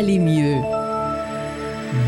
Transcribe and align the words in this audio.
aller 0.00 0.18
mieux. 0.18 0.56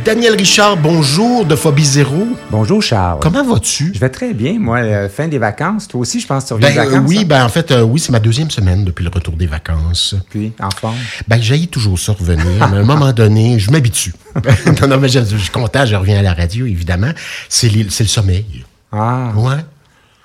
Daniel 0.04 0.35
Richard, 0.37 0.77
bonjour 0.79 1.45
de 1.45 1.54
Phobie 1.54 1.85
Zéro. 1.85 2.26
Bonjour 2.50 2.83
Charles. 2.83 3.18
Comment 3.21 3.45
vas-tu? 3.45 3.92
Je 3.95 3.99
vais 4.00 4.08
très 4.08 4.33
bien, 4.33 4.58
moi. 4.58 4.79
euh, 4.79 5.09
fin 5.11 5.29
des 5.29 5.38
vacances. 5.38 5.88
Toi 5.88 6.01
aussi, 6.01 6.19
je 6.21 6.27
pense 6.27 6.45
que 6.45 6.49
tu 6.49 6.55
reviens 6.55 6.71
Ben, 6.71 6.79
euh, 6.79 6.85
vacances. 6.91 7.09
oui, 7.09 7.19
hein? 7.21 7.25
ben 7.27 7.45
en 7.45 7.49
fait, 7.51 7.71
euh, 7.71 7.83
oui, 7.83 8.01
c'est 8.01 8.11
ma 8.13 8.19
deuxième 8.21 8.51
semaine 8.51 8.85
depuis 8.85 9.05
le 9.05 9.11
retour 9.11 9.35
des 9.35 9.47
vacances. 9.47 10.15
Puis, 10.31 10.53
en 10.61 10.71
forme? 10.71 10.97
Ben, 11.29 11.41
j'haïs 11.43 11.69
toujours 11.69 11.99
ça 11.99 12.13
revenir. 12.13 12.47
mais 12.71 12.78
à 12.78 12.81
un 12.81 12.85
moment 12.85 13.13
donné, 13.13 13.58
je 13.58 13.71
m'habitue. 13.71 14.15
non, 14.81 14.88
non, 14.88 14.97
mais 14.99 15.09
je, 15.09 15.21
je 15.21 15.37
suis 15.37 15.51
content, 15.51 15.85
je 15.85 15.95
reviens 15.95 16.19
à 16.19 16.23
la 16.23 16.33
radio, 16.33 16.65
évidemment. 16.65 17.11
C'est 17.51 17.69
le 17.69 17.91
sommeil. 17.91 18.65
Ah, 18.91 19.33
Ouais. 19.37 19.56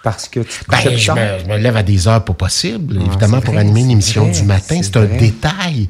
Parce 0.03 0.27
que 0.29 0.39
tu 0.41 0.63
te 0.63 0.69
Ben, 0.71 0.77
je, 0.97 1.11
me, 1.11 1.17
je 1.43 1.45
me 1.49 1.57
lève 1.57 1.75
à 1.75 1.83
des 1.83 2.07
heures 2.07 2.23
pas 2.23 2.33
possibles, 2.33 2.97
évidemment, 3.05 3.41
pour 3.41 3.53
vrai, 3.53 3.61
animer 3.61 3.81
une 3.81 3.91
émission 3.91 4.23
vrai, 4.25 4.31
du 4.31 4.43
matin. 4.43 4.79
c'est 4.81 4.95
un 4.97 5.05
vrai. 5.05 5.17
détail. 5.17 5.89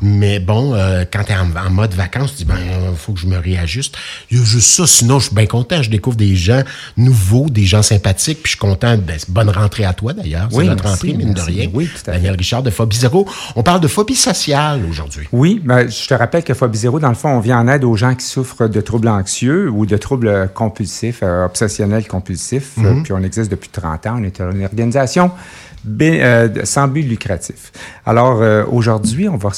Mais 0.00 0.40
bon, 0.40 0.74
euh, 0.74 1.04
quand 1.10 1.24
tu 1.24 1.32
es 1.32 1.36
en, 1.36 1.48
en 1.54 1.70
mode 1.70 1.94
vacances, 1.94 2.32
tu 2.32 2.38
dis, 2.38 2.44
ben, 2.44 2.56
il 2.90 2.96
faut 2.96 3.12
que 3.12 3.20
je 3.20 3.26
me 3.26 3.38
réajuste. 3.38 3.96
Il 4.30 4.38
y 4.38 4.40
a 4.40 4.44
juste 4.44 4.70
ça. 4.70 4.86
Sinon, 4.86 5.18
je 5.20 5.26
suis 5.26 5.34
bien 5.34 5.46
content. 5.46 5.82
Je 5.82 5.90
découvre 5.90 6.16
des 6.16 6.34
gens 6.34 6.62
nouveaux, 6.96 7.48
des 7.48 7.64
gens 7.64 7.82
sympathiques. 7.82 8.42
Puis 8.42 8.52
je 8.52 8.56
suis 8.56 8.58
content. 8.58 8.96
Ben, 8.98 9.18
bonne 9.28 9.50
rentrée 9.50 9.84
à 9.84 9.92
toi, 9.92 10.12
d'ailleurs. 10.12 10.48
C'est 10.50 10.56
Oui, 10.56 10.66
notre 10.66 10.84
merci, 10.84 11.06
rentrée, 11.06 11.18
mine 11.24 11.34
de 11.34 11.40
merci. 11.40 11.50
rien. 11.52 11.70
Oui, 11.72 11.86
tout 11.86 12.10
à 12.10 12.12
fait. 12.12 12.18
Daniel 12.18 12.36
Richard 12.36 12.62
de 12.62 12.70
Phobie 12.70 12.96
Zéro. 12.96 13.28
On 13.56 13.62
parle 13.62 13.80
de 13.80 13.88
phobie 13.88 14.16
sociale 14.16 14.80
aujourd'hui. 14.88 15.28
Oui, 15.32 15.60
ben, 15.64 15.88
je 15.88 16.06
te 16.08 16.14
rappelle 16.14 16.42
que 16.42 16.54
Phobie 16.54 16.78
Zéro, 16.78 16.98
dans 16.98 17.08
le 17.10 17.14
fond, 17.14 17.28
on 17.30 17.40
vient 17.40 17.58
en 17.60 17.68
aide 17.68 17.84
aux 17.84 17.96
gens 17.96 18.14
qui 18.14 18.24
souffrent 18.26 18.68
de 18.68 18.80
troubles 18.80 19.08
anxieux 19.08 19.68
ou 19.70 19.86
de 19.86 19.96
troubles 19.96 20.50
compulsifs, 20.54 21.20
euh, 21.22 21.44
obsessionnels 21.44 22.06
compulsifs. 22.08 22.76
Mhm. 22.76 22.86
Euh, 22.86 23.02
puis 23.02 23.12
on 23.12 23.22
existe 23.22 23.50
depuis 23.52 23.68
30 23.68 24.06
ans. 24.06 24.16
On 24.18 24.24
est 24.24 24.40
une 24.40 24.64
organisation 24.64 25.30
euh, 26.00 26.48
sans 26.64 26.88
but 26.88 27.02
lucratif. 27.02 27.72
Alors, 28.06 28.40
euh, 28.40 28.64
aujourd'hui, 28.66 29.28
on 29.28 29.36
va, 29.36 29.50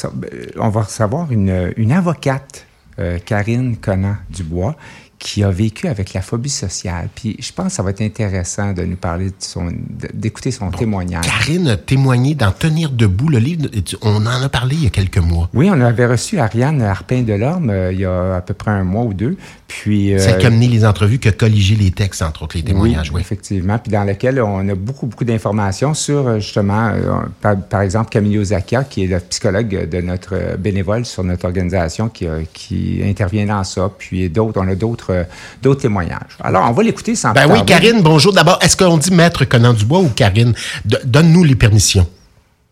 on 0.59 0.69
va 0.69 0.83
recevoir 0.83 1.30
une, 1.30 1.73
une 1.77 1.93
avocate, 1.93 2.66
euh, 2.99 3.19
Karine 3.25 3.77
Conan-Dubois, 3.77 4.77
qui 5.25 5.43
a 5.43 5.51
vécu 5.51 5.89
avec 5.89 6.13
la 6.13 6.21
phobie 6.21 6.51
sociale. 6.51 7.09
Puis 7.15 7.35
je 7.41 7.51
pense 7.51 7.69
que 7.69 7.73
ça 7.73 7.83
va 7.83 7.91
être 7.91 8.03
intéressant 8.03 8.75
de 8.75 8.83
nous 8.83 8.97
parler 8.97 9.29
de 9.30 9.35
son, 9.39 9.71
d'écouter 10.13 10.51
son 10.51 10.71
témoignage. 10.71 11.25
Karine 11.25 11.67
a 11.69 11.77
témoigné 11.79 12.35
dans 12.35 12.53
Tenir 12.53 12.91
debout, 12.91 13.30
le 13.30 13.39
livre. 13.39 13.67
On 14.02 14.27
en 14.27 14.43
a 14.43 14.49
parlé 14.51 14.77
il 14.77 14.85
y 14.85 14.87
a 14.87 14.91
quelques 14.91 15.17
mois. 15.19 15.49
Oui, 15.55 15.71
on 15.73 15.80
avait 15.80 16.05
reçu 16.07 16.39
Ariane 16.39 16.83
Harpin-Delorme 16.83 17.71
euh, 17.71 17.93
il 17.93 18.01
y 18.01 18.05
a 18.05 18.37
à 18.37 18.41
peu 18.43 18.52
près 18.52 18.71
un 18.71 18.85
mois 18.85 19.05
ou 19.05 19.15
deux. 19.15 19.39
Puis, 19.67 20.15
euh, 20.15 20.19
Celle 20.19 20.39
qui 20.39 20.47
a 20.47 20.51
mené 20.51 20.69
les 20.69 20.85
entrevues, 20.85 21.19
qui 21.19 21.29
a 21.29 21.33
colligé 21.33 21.75
les 21.75 21.91
textes, 21.91 22.23
entre 22.23 22.43
autres, 22.45 22.57
les 22.57 22.63
témoignages. 22.63 23.09
oui, 23.09 23.17
Oui. 23.17 23.21
effectivement. 23.23 23.79
Puis 23.79 23.91
dans 23.91 24.05
lequel 24.05 24.41
on 24.41 24.69
a 24.69 24.75
beaucoup, 24.75 25.07
beaucoup 25.07 25.25
d'informations 25.25 25.95
sur, 25.95 26.29
euh, 26.29 26.39
justement, 26.39 26.91
euh, 26.91 27.23
par, 27.41 27.57
par 27.57 27.80
exemple, 27.80 28.11
Camille 28.11 28.45
Zakia, 28.45 28.85
qui 28.85 29.05
est 29.05 29.07
le 29.07 29.19
psychologue 29.21 29.89
de 29.89 30.01
notre 30.01 30.57
bénévole 30.59 31.05
sur 31.05 31.25
notre 31.25 31.47
organisation, 31.47 32.09
qui, 32.09 32.27
qui 32.52 33.01
intervient 33.05 33.47
dans 33.47 33.65
ça. 33.65 33.91
Puis 33.99 34.29
d'autres, 34.30 34.61
on 34.63 34.69
a 34.69 34.75
d'autres, 34.75 35.13
euh, 35.15 35.24
d'autres 35.62 35.82
témoignages. 35.82 36.37
Alors, 36.43 36.66
on 36.68 36.73
va 36.73 36.82
l'écouter 36.82 37.15
sans 37.15 37.32
Ben 37.32 37.46
oui, 37.46 37.57
tarder. 37.65 37.73
Karine, 37.73 38.02
bonjour. 38.02 38.32
D'abord, 38.32 38.59
est-ce 38.62 38.76
qu'on 38.76 38.96
dit 38.96 39.12
Maître 39.12 39.45
Conan 39.45 39.73
Dubois 39.73 40.01
ou 40.01 40.09
Karine? 40.10 40.54
Donne-nous 41.04 41.45
les 41.45 41.54
permissions. 41.54 42.06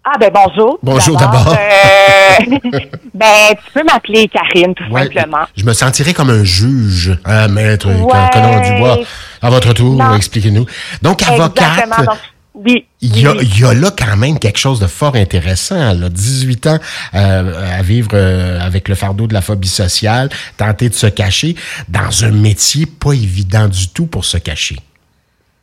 Ah 0.04 0.18
ben 0.18 0.32
bonjour. 0.34 0.80
Bonjour 0.82 1.16
d'abord. 1.16 1.46
euh, 1.56 2.44
ben 3.14 3.50
tu 3.50 3.72
peux 3.72 3.84
m'appeler 3.84 4.26
Karine 4.28 4.74
tout 4.74 4.82
Ouais, 4.92 5.04
simplement. 5.04 5.46
Je 5.56 5.64
me 5.64 5.72
sentirais 5.72 6.12
comme 6.12 6.30
un 6.30 6.42
juge, 6.42 7.16
hein, 7.24 7.46
Maître 7.46 7.88
Ouais. 7.88 8.30
Conan 8.32 8.60
Dubois. 8.62 8.98
À 9.40 9.50
votre 9.50 9.72
tour, 9.72 9.94
Non. 9.96 10.14
expliquez-nous. 10.16 10.66
Donc, 11.02 11.22
avocate, 11.22 11.84
Exactement. 11.84 12.04
Donc, 12.04 12.18
oui. 12.66 12.86
Il 13.02 13.20
y, 13.20 13.26
a, 13.26 13.32
oui. 13.32 13.38
il 13.42 13.60
y 13.60 13.64
a 13.64 13.74
là 13.74 13.90
quand 13.96 14.16
même 14.16 14.38
quelque 14.38 14.58
chose 14.58 14.78
de 14.80 14.86
fort 14.86 15.16
intéressant. 15.16 15.92
Là. 15.94 16.08
18 16.08 16.66
ans 16.68 16.78
euh, 17.14 17.78
à 17.78 17.82
vivre 17.82 18.10
euh, 18.14 18.60
avec 18.60 18.88
le 18.88 18.94
fardeau 18.94 19.26
de 19.26 19.34
la 19.34 19.40
phobie 19.42 19.68
sociale, 19.68 20.28
tenter 20.56 20.88
de 20.88 20.94
se 20.94 21.08
cacher 21.08 21.56
dans 21.88 22.24
un 22.24 22.30
métier 22.30 22.86
pas 22.86 23.12
évident 23.12 23.66
du 23.68 23.88
tout 23.88 24.06
pour 24.06 24.24
se 24.24 24.38
cacher. 24.38 24.76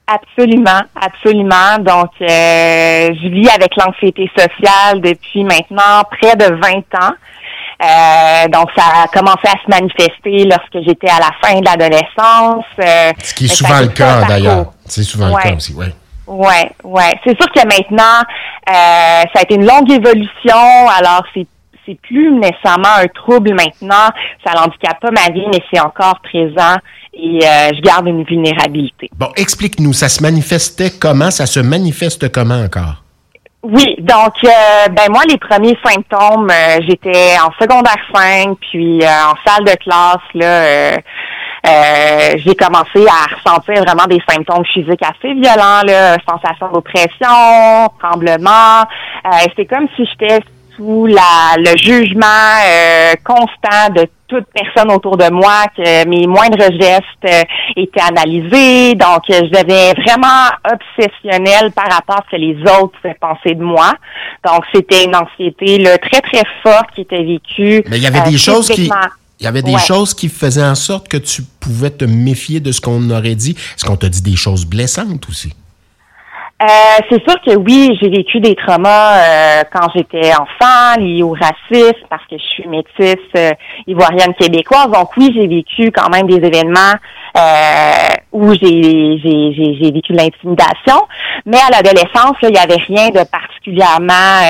Absolument, 0.07 0.81
absolument. 0.99 1.77
Donc, 1.79 2.09
euh, 2.21 3.09
je 3.13 3.27
vis 3.29 3.47
avec 3.49 3.75
l'anxiété 3.77 4.29
sociale 4.35 5.01
depuis 5.01 5.43
maintenant 5.43 6.03
près 6.19 6.35
de 6.35 6.45
20 6.45 7.05
ans. 7.05 7.13
Euh, 7.81 8.47
donc, 8.49 8.69
ça 8.75 9.03
a 9.03 9.07
commencé 9.07 9.45
à 9.47 9.51
se 9.63 9.69
manifester 9.69 10.45
lorsque 10.45 10.83
j'étais 10.85 11.09
à 11.09 11.19
la 11.19 11.29
fin 11.41 11.59
de 11.59 11.63
l'adolescence. 11.65 12.65
Euh, 12.79 13.11
Ce 13.23 13.33
qui 13.35 13.45
est 13.45 13.47
souvent 13.47 13.79
le 13.79 13.87
cas 13.87 14.25
d'ailleurs. 14.25 14.73
C'est 14.85 15.03
souvent 15.03 15.29
Ouais. 15.31 15.41
le 15.43 15.49
cas 15.51 15.55
aussi, 15.55 15.73
oui. 15.77 15.85
Ouais, 16.29 16.71
ouais. 16.83 17.19
C'est 17.25 17.35
sûr 17.35 17.51
que 17.51 17.65
maintenant, 17.65 18.21
euh, 18.69 19.23
ça 19.33 19.39
a 19.39 19.41
été 19.41 19.55
une 19.55 19.65
longue 19.65 19.91
évolution. 19.91 20.87
Alors, 20.97 21.23
c'est 21.33 21.47
c'est 21.85 21.99
plus 22.01 22.31
nécessairement 22.31 22.97
un 22.99 23.07
trouble 23.07 23.49
maintenant. 23.55 24.09
Ça 24.45 24.53
n'handicape 24.53 24.99
pas 25.01 25.09
ma 25.09 25.33
vie, 25.33 25.45
mais 25.51 25.59
c'est 25.73 25.79
encore 25.79 26.19
présent 26.21 26.75
et 27.13 27.39
euh, 27.43 27.69
je 27.75 27.81
garde 27.81 28.07
une 28.07 28.23
vulnérabilité. 28.23 29.09
Bon, 29.17 29.31
explique-nous, 29.35 29.93
ça 29.93 30.07
se 30.07 30.21
manifestait 30.21 30.91
comment? 30.91 31.31
Ça 31.31 31.47
se 31.47 31.59
manifeste 31.59 32.31
comment 32.31 32.61
encore? 32.61 33.03
Oui, 33.61 33.95
donc 33.99 34.35
euh, 34.45 34.87
ben 34.89 35.09
moi 35.09 35.23
les 35.27 35.37
premiers 35.37 35.77
symptômes, 35.83 36.49
euh, 36.49 36.79
j'étais 36.87 37.35
en 37.45 37.51
secondaire 37.61 37.97
5, 38.15 38.55
puis 38.71 39.01
euh, 39.03 39.05
en 39.05 39.35
salle 39.45 39.65
de 39.65 39.75
classe 39.83 40.17
là, 40.33 40.97
euh, 41.67 42.09
euh, 42.29 42.37
j'ai 42.45 42.55
commencé 42.55 43.05
à 43.07 43.35
ressentir 43.35 43.83
vraiment 43.83 44.05
des 44.07 44.21
symptômes 44.29 44.65
physiques 44.65 45.01
assez 45.03 45.33
violents 45.33 45.81
là, 45.85 46.17
sensation 46.27 46.69
d'oppression, 46.73 47.89
tremblement. 47.99 48.81
Euh, 49.25 49.29
C'était 49.49 49.65
comme 49.65 49.87
si 49.95 50.05
j'étais 50.05 50.39
sous 50.75 51.05
la, 51.05 51.57
le 51.57 51.77
jugement 51.77 52.25
euh, 52.65 53.13
constant 53.25 53.93
de 53.93 54.07
toute 54.27 54.45
personne 54.53 54.91
autour 54.91 55.17
de 55.17 55.29
moi, 55.31 55.63
que 55.75 56.07
mes 56.07 56.27
moindres 56.27 56.71
gestes 56.79 57.03
euh, 57.25 57.41
étaient 57.75 58.01
analysés. 58.01 58.93
Donc, 58.93 59.23
euh, 59.29 59.41
je 59.41 59.49
devenais 59.49 59.93
vraiment 59.93 60.49
obsessionnelle 60.63 61.71
par 61.71 61.91
rapport 61.91 62.17
à 62.17 62.23
ce 62.27 62.37
que 62.37 62.41
les 62.41 62.55
autres 62.79 62.99
penser 63.19 63.55
de 63.55 63.63
moi. 63.63 63.93
Donc, 64.45 64.63
c'était 64.73 65.05
une 65.05 65.15
anxiété 65.15 65.79
là, 65.79 65.97
très, 65.97 66.21
très 66.21 66.43
forte 66.61 66.91
qui 66.93 67.01
était 67.01 67.23
vécue. 67.23 67.83
Mais 67.89 67.97
il 67.97 68.03
y 68.03 68.07
avait 68.07 68.19
euh, 68.19 68.29
des 68.29 68.37
choses 68.37 68.69
qui. 68.69 68.89
Il 69.39 69.45
y 69.45 69.47
avait 69.47 69.61
des 69.61 69.73
Ouais. 69.75 69.79
choses 69.79 70.13
qui 70.13 70.27
faisaient 70.27 70.63
en 70.63 70.75
sorte 70.75 71.07
que 71.07 71.17
tu 71.17 71.43
pouvais 71.61 71.91
te 71.91 72.03
méfier 72.05 72.59
de 72.59 72.71
ce 72.71 72.81
qu'on 72.81 73.09
aurait 73.09 73.35
dit. 73.35 73.51
Est-ce 73.51 73.85
qu'on 73.85 73.95
t'a 73.95 74.09
dit 74.09 74.21
des 74.21 74.35
choses 74.35 74.65
blessantes 74.65 75.27
aussi? 75.29 75.53
Euh, 76.61 76.65
c'est 77.09 77.23
sûr 77.23 77.39
que 77.45 77.55
oui, 77.55 77.97
j'ai 78.01 78.09
vécu 78.09 78.41
des 78.41 78.53
traumas 78.53 79.15
euh, 79.15 79.63
quand 79.71 79.87
j'étais 79.95 80.33
enfant, 80.33 80.99
liés 80.99 81.23
au 81.23 81.31
racisme, 81.31 82.05
parce 82.09 82.23
que 82.29 82.35
je 82.37 82.43
suis 82.43 82.67
métisse 82.67 83.15
euh, 83.37 83.51
ivoirienne 83.87 84.33
québécoise. 84.33 84.91
Donc 84.91 85.15
oui, 85.15 85.31
j'ai 85.33 85.47
vécu 85.47 85.89
quand 85.95 86.09
même 86.09 86.27
des 86.27 86.45
événements 86.45 86.95
euh, 87.37 88.13
où 88.33 88.51
j'ai 88.55 88.59
j'ai 89.23 89.53
j'ai 89.55 89.77
j'ai 89.81 89.91
vécu 89.93 90.11
de 90.11 90.17
l'intimidation. 90.17 91.07
Mais 91.45 91.59
à 91.59 91.69
l'adolescence, 91.71 92.35
il 92.43 92.49
n'y 92.49 92.57
avait 92.59 92.83
rien 92.89 93.07
de 93.07 93.23
particulièrement 93.23 94.41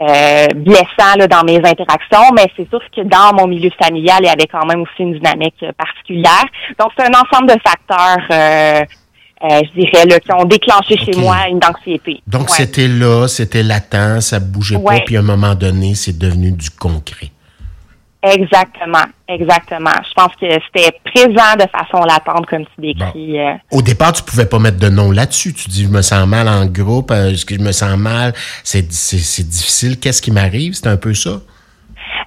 euh, 0.00 0.46
blessant 0.54 1.16
là, 1.16 1.26
dans 1.26 1.42
mes 1.44 1.56
interactions, 1.56 2.30
mais 2.34 2.46
c'est 2.56 2.68
sûr 2.68 2.80
que 2.94 3.02
dans 3.02 3.34
mon 3.34 3.46
milieu 3.48 3.70
familial, 3.82 4.18
il 4.20 4.26
y 4.26 4.28
avait 4.30 4.46
quand 4.46 4.64
même 4.66 4.82
aussi 4.82 5.00
une 5.00 5.14
dynamique 5.14 5.64
particulière. 5.76 6.44
Donc 6.78 6.90
c'est 6.96 7.04
un 7.04 7.20
ensemble 7.20 7.48
de 7.48 7.58
facteurs. 7.64 8.24
euh, 8.30 8.84
euh, 9.44 9.60
je 9.72 9.80
dirais, 9.80 10.04
là, 10.04 10.18
qui 10.18 10.32
ont 10.32 10.44
déclenché 10.44 10.96
chez 10.96 11.12
moi 11.16 11.46
une 11.48 11.60
anxiété. 11.64 12.20
Donc, 12.26 12.48
Ouais. 12.50 12.56
c'était 12.56 12.88
là, 12.88 13.28
c'était 13.28 13.62
latent, 13.62 14.20
ça 14.20 14.40
bougeait 14.40 14.76
pas, 14.80 14.98
puis 15.06 15.16
à 15.16 15.20
un 15.20 15.22
moment 15.22 15.54
donné, 15.54 15.94
c'est 15.94 16.18
devenu 16.18 16.50
du 16.50 16.70
concret. 16.70 17.28
Exactement, 18.22 19.04
exactement. 19.28 19.92
Je 20.08 20.12
pense 20.14 20.34
que 20.40 20.46
c'était 20.50 20.98
présent 21.04 21.54
de 21.56 21.66
façon 21.70 22.04
latente, 22.04 22.46
comme 22.46 22.64
tu 22.64 22.80
décris. 22.80 23.38
euh. 23.38 23.54
Au 23.70 23.80
départ, 23.80 24.12
tu 24.12 24.24
pouvais 24.24 24.46
pas 24.46 24.58
mettre 24.58 24.78
de 24.78 24.88
nom 24.88 25.12
là-dessus. 25.12 25.54
Tu 25.54 25.68
dis, 25.68 25.84
je 25.84 25.88
me 25.88 26.02
sens 26.02 26.26
mal 26.26 26.48
en 26.48 26.66
groupe, 26.66 27.12
euh, 27.12 27.30
est-ce 27.30 27.46
que 27.46 27.54
je 27.54 27.60
me 27.60 27.70
sens 27.70 27.96
mal? 27.96 28.32
C'est 28.64 28.82
difficile. 28.88 30.00
Qu'est-ce 30.00 30.20
qui 30.20 30.32
m'arrive? 30.32 30.74
C'est 30.74 30.88
un 30.88 30.96
peu 30.96 31.14
ça? 31.14 31.30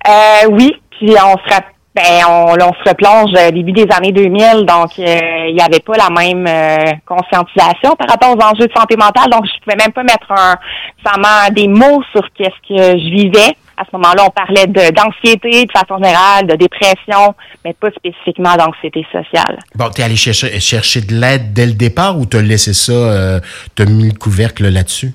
Euh, 0.08 0.48
oui, 0.50 0.74
puis 0.92 1.10
on 1.10 1.38
se 1.38 1.56
ben, 1.94 2.24
on, 2.26 2.54
on 2.54 2.74
se 2.74 2.90
replonge 2.90 3.32
euh, 3.38 3.52
début 3.52 3.74
des 3.74 3.86
années 3.94 4.14
2000, 4.14 4.66
donc 4.66 4.92
euh, 4.98 5.48
il 5.50 5.56
n'y 5.56 5.62
avait 5.62 5.82
pas 5.82 5.98
la 5.98 6.10
même 6.10 6.48
euh, 6.48 6.92
conscientisation 7.06 7.96
par 7.98 8.08
rapport 8.08 8.30
aux 8.30 8.42
enjeux 8.42 8.68
de 8.68 8.74
santé 8.74 8.96
mentale, 8.96 9.30
donc 9.30 9.46
je 9.46 9.60
pouvais 9.62 9.76
même 9.76 9.92
pas 9.92 10.04
mettre 10.04 10.32
un, 10.32 11.50
des 11.52 11.68
mots 11.68 12.02
sur 12.14 12.22
qu'est-ce 12.34 12.68
que 12.70 12.98
je 12.98 13.10
vivais. 13.10 13.56
À 13.82 13.84
ce 13.90 13.98
moment-là, 13.98 14.28
on 14.28 14.30
parlait 14.30 14.68
d'anxiété 14.68 15.66
de 15.66 15.72
façon 15.72 15.98
générale, 15.98 16.46
de 16.46 16.56
dépression, 16.56 17.34
mais 17.66 17.74
pas 17.74 17.90
spécifiquement 17.90 18.56
d'anxiété 18.56 19.04
sociale. 19.12 19.58
Bon, 19.74 19.90
t'es 19.90 20.04
allé 20.04 20.16
chercher, 20.16 21.02
de 21.02 21.16
l'aide 21.16 21.52
dès 21.54 21.66
le 21.66 21.74
départ 21.74 22.20
ou 22.20 22.28
t'as 22.28 22.44
laissé 22.44 22.76
ça, 22.76 22.92
euh, 22.92 23.40
t'as 23.74 23.86
mis 23.86 24.12
le 24.12 24.16
couvercle 24.16 24.70
là-dessus? 24.70 25.14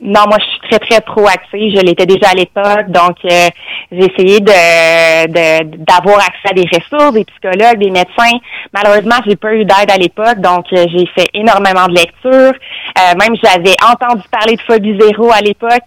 Non, 0.00 0.22
moi, 0.28 0.36
je 0.38 0.44
suis 0.44 0.60
très, 0.70 0.78
très 0.78 1.00
proactive. 1.00 1.76
Je 1.76 1.80
l'étais 1.80 2.06
déjà 2.06 2.30
à 2.30 2.34
l'époque. 2.34 2.88
Donc, 2.88 3.16
euh, 3.24 3.48
j'ai 3.90 4.12
essayé 4.12 4.40
de, 4.40 5.84
d'avoir 5.84 6.18
accès 6.18 6.50
à 6.50 6.54
des 6.54 6.66
ressources, 6.72 7.14
des 7.14 7.24
psychologues, 7.24 7.78
des 7.78 7.90
médecins. 7.90 8.38
Malheureusement, 8.72 9.16
j'ai 9.26 9.36
pas 9.36 9.54
eu 9.54 9.64
d'aide 9.64 9.90
à 9.90 9.96
l'époque. 9.96 10.40
Donc, 10.40 10.66
euh, 10.72 10.86
j'ai 10.94 11.06
fait 11.16 11.28
énormément 11.34 11.86
de 11.86 11.94
lectures. 11.94 12.32
Euh, 12.32 13.14
même, 13.18 13.34
j'avais 13.42 13.74
entendu 13.84 14.22
parler 14.30 14.54
de 14.56 14.62
phobie 14.62 14.96
zéro 15.00 15.32
à 15.32 15.40
l'époque. 15.40 15.82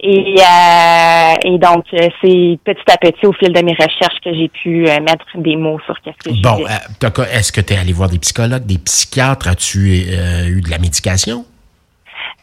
Et, 0.00 0.36
et 1.44 1.58
donc, 1.58 1.84
c'est 1.90 2.58
petit 2.64 2.90
à 2.90 2.96
petit, 2.96 3.26
au 3.26 3.32
fil 3.32 3.52
de 3.52 3.60
mes 3.60 3.72
recherches, 3.72 4.20
que 4.24 4.32
j'ai 4.34 4.48
pu 4.48 4.82
mettre 5.00 5.26
des 5.36 5.56
mots 5.56 5.78
sur 5.84 5.94
qu'est-ce 6.00 6.30
que 6.30 6.34
je 6.34 6.42
Bon, 6.42 6.64
est-ce 6.66 7.52
que 7.52 7.60
tu 7.60 7.74
es 7.74 7.76
allé 7.76 7.92
voir 7.92 8.08
des 8.08 8.18
psychologues, 8.18 8.64
des 8.64 8.78
psychiatres? 8.78 9.48
As-tu 9.48 9.78
eu 9.78 10.60
de 10.60 10.70
la 10.70 10.78
médication? 10.78 11.44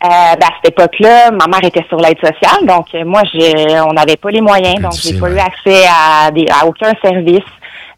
Euh, 0.01 0.07
ben, 0.07 0.47
à 0.47 0.51
cette 0.61 0.71
époque-là, 0.71 1.31
ma 1.31 1.47
mère 1.47 1.63
était 1.63 1.85
sur 1.89 1.97
l'aide 1.97 2.17
sociale, 2.19 2.65
donc 2.65 2.87
euh, 2.95 3.03
moi, 3.03 3.21
j'ai, 3.33 3.53
on 3.81 3.91
n'avait 3.91 4.15
pas 4.15 4.29
les 4.31 4.39
moyens, 4.39 4.79
donc 4.79 4.93
j'ai 4.93 5.19
pas 5.19 5.29
eu 5.29 5.37
accès 5.37 5.83
à, 5.87 6.31
des, 6.31 6.45
à 6.49 6.65
aucun 6.65 6.93
service. 7.03 7.43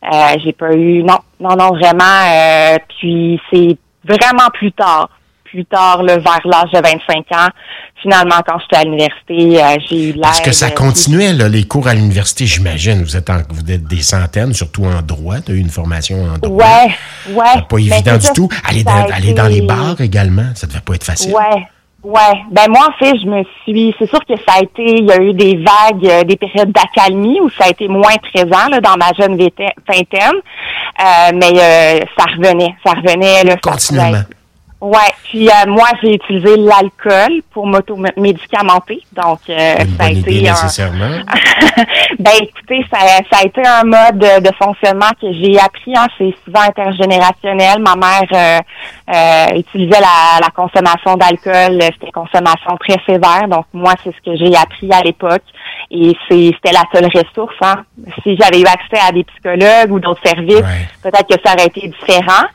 Euh, 0.03 0.35
j'ai 0.43 0.53
pas 0.53 0.73
eu, 0.73 1.03
non, 1.03 1.19
non, 1.39 1.55
non, 1.55 1.69
vraiment. 1.69 2.03
Euh, 2.03 2.77
puis 2.97 3.39
c'est 3.51 3.77
vraiment 4.03 4.49
plus 4.51 4.71
tard, 4.71 5.09
plus 5.43 5.63
tard, 5.65 6.01
là, 6.01 6.17
vers 6.17 6.41
l'âge 6.43 6.71
de 6.71 6.79
25 6.79 7.17
ans, 7.37 7.49
finalement, 8.01 8.41
quand 8.47 8.57
j'étais 8.61 8.77
à 8.77 8.83
l'université, 8.83 9.63
euh, 9.63 9.77
j'ai 9.87 10.09
eu 10.09 10.13
l'aide. 10.13 10.25
Est-ce 10.25 10.41
que 10.41 10.51
ça 10.53 10.71
continuait, 10.71 11.33
là, 11.33 11.49
les 11.49 11.65
cours 11.65 11.87
à 11.87 11.93
l'université, 11.93 12.47
j'imagine? 12.47 13.03
Vous 13.03 13.15
êtes, 13.15 13.29
en, 13.29 13.41
vous 13.47 13.71
êtes 13.71 13.83
des 13.83 14.01
centaines, 14.01 14.55
surtout 14.55 14.85
en 14.85 15.03
droit. 15.03 15.39
Tu 15.45 15.51
as 15.51 15.55
eu 15.55 15.59
une 15.59 15.69
formation 15.69 16.23
en 16.23 16.39
droit. 16.39 16.65
Ouais, 16.65 17.35
ouais. 17.35 17.61
Pas 17.69 17.77
évident 17.77 18.17
du 18.17 18.27
tout. 18.33 18.49
Aller, 18.67 18.83
dans, 18.83 19.07
aller 19.13 19.33
dans 19.33 19.47
les 19.47 19.61
bars 19.61 20.01
également, 20.01 20.49
ça 20.55 20.65
devait 20.65 20.79
pas 20.79 20.95
être 20.95 21.03
facile. 21.03 21.35
Ouais. 21.35 21.67
Ouais, 22.03 22.43
ben 22.49 22.67
moi 22.69 22.87
en 22.89 22.97
fait, 22.97 23.15
je 23.19 23.27
me 23.27 23.43
suis, 23.61 23.95
c'est 23.99 24.09
sûr 24.09 24.19
que 24.25 24.35
ça 24.37 24.57
a 24.57 24.63
été, 24.63 24.83
il 24.83 25.05
y 25.05 25.11
a 25.11 25.21
eu 25.21 25.33
des 25.33 25.57
vagues, 25.57 26.05
euh, 26.05 26.23
des 26.23 26.35
périodes 26.35 26.71
d'accalmie 26.71 27.39
où 27.41 27.49
ça 27.51 27.65
a 27.65 27.69
été 27.69 27.87
moins 27.87 28.15
présent 28.33 28.69
là, 28.71 28.81
dans 28.81 28.97
ma 28.97 29.13
jeune 29.13 29.37
vingtaine, 29.37 30.41
euh, 30.99 31.31
mais 31.35 31.59
euh, 31.59 31.99
ça 32.17 32.25
revenait, 32.25 32.75
ça 32.83 32.93
revenait 32.93 33.43
là. 33.43 33.57
Continuellement. 33.57 34.23
Ouais, 34.81 34.97
puis 35.25 35.47
euh, 35.47 35.67
moi 35.67 35.89
j'ai 36.01 36.15
utilisé 36.15 36.57
l'alcool 36.57 37.43
pour 37.51 37.67
m'auto-médicamenter, 37.67 39.03
donc 39.13 39.41
euh, 39.47 39.75
ça 39.95 40.05
a 40.05 40.09
été 40.09 40.41
nécessairement. 40.41 41.19
ben 42.19 42.31
écoutez, 42.41 42.83
ça, 42.91 42.97
ça, 43.31 43.41
a 43.41 43.45
été 43.45 43.61
un 43.63 43.83
mode 43.83 44.17
de, 44.17 44.49
fonctionnement 44.59 45.11
que 45.21 45.31
j'ai 45.33 45.59
appris. 45.59 45.95
Hein, 45.95 46.07
c'est 46.17 46.33
souvent 46.43 46.61
intergénérationnel. 46.61 47.79
Ma 47.79 47.95
mère 47.95 48.23
euh, 48.33 48.59
euh 49.13 49.59
utilisait 49.59 49.99
la, 49.99 50.39
la 50.41 50.49
consommation 50.49 51.15
d'alcool, 51.15 51.79
c'était 51.83 52.07
une 52.07 52.11
consommation 52.11 52.75
très 52.79 52.97
sévère, 53.05 53.47
donc 53.47 53.65
moi 53.73 53.93
c'est 54.03 54.15
ce 54.15 54.31
que 54.31 54.35
j'ai 54.35 54.55
appris 54.55 54.91
à 54.91 55.01
l'époque 55.03 55.43
et 55.91 56.17
c'était 56.27 56.71
la 56.71 56.85
seule 56.91 57.05
ressource. 57.05 57.55
Hein. 57.61 57.83
Si 58.23 58.35
j'avais 58.35 58.61
eu 58.61 58.65
accès 58.65 58.99
à 59.07 59.11
des 59.11 59.25
psychologues 59.25 59.91
ou 59.91 59.99
d'autres 59.99 60.25
services, 60.25 60.65
peut-être 61.03 61.27
que 61.27 61.39
ça 61.45 61.53
aurait 61.53 61.67
été 61.67 61.87
différent. 61.87 62.47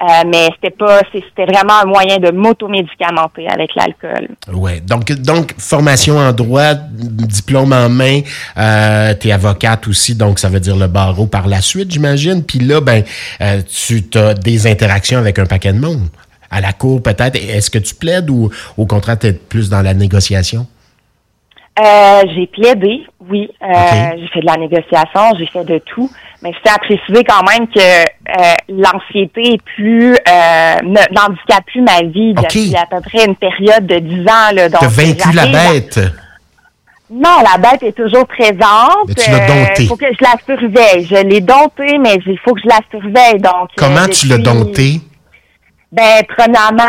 Euh, 0.00 0.22
mais 0.26 0.48
c'était 0.54 0.74
pas, 0.74 1.00
c'était 1.12 1.44
vraiment 1.44 1.74
un 1.82 1.84
moyen 1.84 2.18
de 2.18 2.30
m'automédicamenter 2.30 3.46
avec 3.48 3.70
l'alcool. 3.74 4.28
Ouais. 4.50 4.80
Donc, 4.80 5.12
donc 5.12 5.54
formation 5.58 6.16
en 6.16 6.32
droit, 6.32 6.72
diplôme 6.74 7.74
en 7.74 7.90
main, 7.90 8.20
euh, 8.56 9.12
t'es 9.14 9.30
avocate 9.30 9.86
aussi, 9.88 10.14
donc 10.14 10.38
ça 10.38 10.48
veut 10.48 10.60
dire 10.60 10.76
le 10.76 10.86
barreau 10.86 11.26
par 11.26 11.48
la 11.48 11.60
suite, 11.60 11.90
j'imagine. 11.90 12.42
Puis 12.42 12.60
là, 12.60 12.80
ben, 12.80 13.04
euh, 13.42 13.60
tu 13.68 14.02
as 14.14 14.32
des 14.32 14.66
interactions 14.66 15.18
avec 15.18 15.38
un 15.38 15.46
paquet 15.46 15.72
de 15.72 15.78
monde. 15.78 16.08
À 16.50 16.60
la 16.60 16.72
cour, 16.72 17.02
peut-être. 17.02 17.36
Est-ce 17.36 17.70
que 17.70 17.78
tu 17.78 17.94
plaides 17.94 18.28
ou 18.30 18.50
au 18.76 18.86
contraire, 18.86 19.18
tu 19.18 19.28
es 19.28 19.32
plus 19.32 19.68
dans 19.68 19.82
la 19.82 19.94
négociation? 19.94 20.66
Euh, 21.78 22.22
j'ai 22.34 22.46
plaidé, 22.46 23.02
oui. 23.28 23.48
Euh, 23.62 23.68
J'ai 24.18 24.28
fait 24.28 24.40
de 24.40 24.46
la 24.46 24.56
négociation, 24.56 25.20
j'ai 25.38 25.46
fait 25.46 25.64
de 25.64 25.78
tout. 25.78 26.10
Mais 26.42 26.52
c'est 26.64 26.72
à 26.72 26.78
préciser 26.78 27.22
quand 27.24 27.42
même 27.42 27.68
que 27.68 27.80
euh, 27.80 28.54
l'anxiété 28.68 29.54
est 29.54 29.62
plus 29.62 30.14
euh, 30.14 30.74
n'handicape 30.82 31.66
plus 31.66 31.82
ma 31.82 32.00
vie 32.02 32.32
depuis 32.32 32.74
à 32.74 32.86
peu 32.86 33.00
près 33.02 33.26
une 33.26 33.36
période 33.36 33.86
de 33.86 33.98
10 33.98 34.20
ans. 34.22 34.54
Là, 34.54 34.68
donc, 34.70 34.82
vaincu 34.84 35.32
la 35.34 35.46
bête. 35.46 36.00
Non, 37.10 37.42
la 37.42 37.58
bête 37.58 37.82
est 37.82 37.92
toujours 37.92 38.26
présente. 38.26 39.08
Mais 39.08 39.14
tu 39.14 39.30
l'as 39.30 39.46
domptée. 39.46 39.82
Il 39.82 39.88
faut 39.88 39.96
que 39.96 40.06
je 40.06 40.24
la 40.24 40.56
surveille. 40.56 41.06
Je 41.06 41.26
l'ai 41.26 41.40
domptée, 41.40 41.98
mais 41.98 42.18
il 42.24 42.38
faut 42.38 42.54
que 42.54 42.60
je 42.62 42.68
la 42.68 42.78
surveille. 42.90 43.40
Donc, 43.40 43.70
Comment 43.76 44.06
tu 44.06 44.28
l'as 44.28 44.38
domptée? 44.38 45.00
Ben, 45.92 46.22
premièrement, 46.36 46.88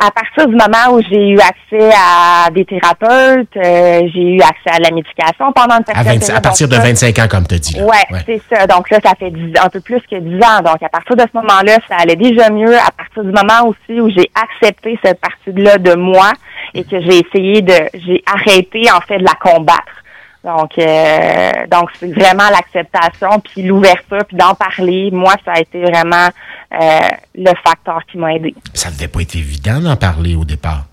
à 0.00 0.10
partir 0.10 0.48
du 0.48 0.54
moment 0.54 0.94
où 0.96 1.02
j'ai 1.02 1.32
eu 1.32 1.38
accès 1.38 1.90
à 1.94 2.48
des 2.50 2.64
thérapeutes, 2.64 3.54
euh, 3.56 4.08
j'ai 4.14 4.36
eu 4.36 4.40
accès 4.40 4.70
à 4.70 4.78
la 4.78 4.90
médication 4.90 5.52
pendant 5.52 5.76
une. 5.76 5.84
À, 5.94 6.36
à 6.36 6.40
partir 6.40 6.66
de 6.66 6.76
25 6.76 7.18
ans, 7.18 7.28
comme 7.30 7.46
tu 7.46 7.56
as 7.56 7.58
dit. 7.58 7.78
Ouais, 7.78 7.86
ouais. 8.10 8.20
c'est 8.24 8.40
ça. 8.50 8.66
Donc 8.66 8.88
là, 8.88 9.00
ça 9.04 9.12
fait 9.18 9.30
un 9.62 9.68
peu 9.68 9.80
plus 9.80 10.00
que 10.10 10.18
10 10.18 10.36
ans. 10.36 10.62
Donc, 10.64 10.82
à 10.82 10.88
partir 10.88 11.14
de 11.14 11.22
ce 11.22 11.36
moment-là, 11.38 11.76
ça 11.88 11.96
allait 11.98 12.16
déjà 12.16 12.48
mieux. 12.48 12.74
À 12.74 12.90
partir 12.90 13.22
du 13.22 13.32
moment 13.32 13.68
aussi 13.68 14.00
où 14.00 14.08
j'ai 14.08 14.30
accepté 14.34 14.98
cette 15.04 15.20
partie-là 15.20 15.76
de 15.76 15.94
moi 15.94 16.32
et 16.72 16.84
que 16.84 17.00
j'ai 17.02 17.18
essayé 17.18 17.60
de, 17.60 17.74
j'ai 17.94 18.22
arrêté, 18.24 18.90
en 18.90 19.00
fait, 19.02 19.18
de 19.18 19.24
la 19.24 19.34
combattre. 19.34 19.97
Donc, 20.44 20.78
euh, 20.78 21.50
donc 21.70 21.90
c'est 21.98 22.12
vraiment 22.12 22.48
l'acceptation, 22.50 23.40
puis 23.40 23.62
l'ouverture, 23.62 24.24
puis 24.26 24.36
d'en 24.36 24.54
parler. 24.54 25.10
Moi, 25.12 25.34
ça 25.44 25.52
a 25.54 25.60
été 25.60 25.82
vraiment 25.82 26.28
euh, 26.72 27.08
le 27.34 27.52
facteur 27.66 28.00
qui 28.10 28.18
m'a 28.18 28.34
aidé. 28.34 28.54
Ça 28.72 28.90
devait 28.90 29.08
pas 29.08 29.20
être 29.20 29.34
évident 29.34 29.80
d'en 29.80 29.96
parler 29.96 30.34
au 30.36 30.44
départ. 30.44 30.84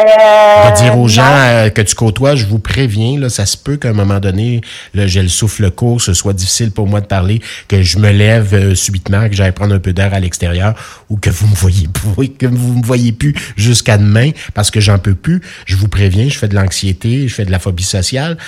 Euh, 0.00 0.70
dire 0.72 0.98
aux 0.98 1.08
gens 1.08 1.22
euh, 1.26 1.68
que 1.68 1.82
tu 1.82 1.94
côtoies, 1.94 2.34
je 2.34 2.46
vous 2.46 2.58
préviens, 2.58 3.18
là, 3.18 3.28
ça 3.28 3.44
se 3.44 3.56
peut 3.56 3.76
qu'à 3.76 3.90
un 3.90 3.92
moment 3.92 4.18
donné, 4.18 4.62
là, 4.94 5.06
j'ai 5.06 5.20
le 5.20 5.28
souffle 5.28 5.70
court, 5.70 6.00
ce 6.00 6.14
soit 6.14 6.32
difficile 6.32 6.70
pour 6.70 6.86
moi 6.86 7.00
de 7.00 7.06
parler, 7.06 7.40
que 7.68 7.82
je 7.82 7.98
me 7.98 8.10
lève 8.10 8.54
euh, 8.54 8.74
subitement, 8.74 9.28
que 9.28 9.34
j'aille 9.34 9.52
prendre 9.52 9.74
un 9.74 9.78
peu 9.78 9.92
d'air 9.92 10.14
à 10.14 10.20
l'extérieur, 10.20 10.74
ou 11.10 11.16
que 11.18 11.28
vous 11.28 11.46
me 11.46 11.54
voyez 11.54 11.88
que 12.38 12.46
vous 12.46 12.78
me 12.78 12.84
voyez 12.84 13.12
plus 13.12 13.34
jusqu'à 13.56 13.98
demain, 13.98 14.30
parce 14.54 14.70
que 14.70 14.80
j'en 14.80 14.98
peux 14.98 15.14
plus. 15.14 15.42
Je 15.66 15.76
vous 15.76 15.88
préviens, 15.88 16.28
je 16.28 16.38
fais 16.38 16.48
de 16.48 16.54
l'anxiété, 16.54 17.28
je 17.28 17.34
fais 17.34 17.44
de 17.44 17.50
la 17.50 17.58
phobie 17.58 17.82
sociale. 17.82 18.38